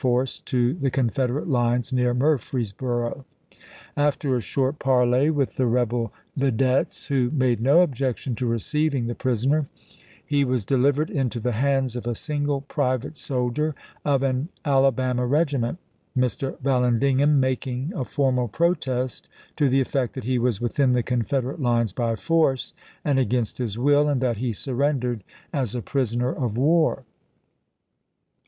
force 0.01 0.39
to 0.39 0.73
the 0.73 0.89
Confederate 0.89 1.47
lines 1.47 1.93
near 1.93 2.11
Murfreesboro. 2.15 3.23
After 3.95 4.35
a 4.35 4.41
short 4.41 4.79
parley 4.79 5.29
with 5.29 5.57
the 5.57 5.67
rebel 5.67 6.11
videttes, 6.35 7.05
who 7.05 7.29
made 7.29 7.61
no 7.61 7.81
objection 7.81 8.33
to 8.37 8.47
receiving 8.47 9.05
the 9.05 9.13
prisoner, 9.13 9.67
he 10.25 10.43
was 10.43 10.65
delivered 10.65 11.11
into 11.11 11.39
the 11.39 11.51
hands 11.51 11.95
of 11.95 12.07
a 12.07 12.15
single 12.15 12.61
private 12.61 13.15
soldier 13.15 13.75
of 14.03 14.23
an 14.23 14.49
Alabama 14.65 15.27
regiment, 15.27 15.77
Mr. 16.17 16.59
Vallandigham 16.61 17.39
making 17.39 17.93
a 17.95 18.03
formal 18.03 18.47
protest 18.47 19.29
to 19.55 19.69
the 19.69 19.81
effect 19.81 20.15
that 20.15 20.23
he 20.23 20.39
was 20.39 20.59
within 20.59 20.93
the 20.93 21.03
Confederate 21.03 21.61
lines 21.61 21.93
by 21.93 22.15
force 22.15 22.73
and 23.05 23.19
against 23.19 23.59
his 23.59 23.77
will, 23.77 24.07
and 24.09 24.19
that 24.19 24.37
he 24.37 24.51
surrendered 24.51 25.23
as 25.53 25.75
a 25.75 25.81
prisoner 25.83 26.33
of 26.33 26.57
war. 26.57 27.03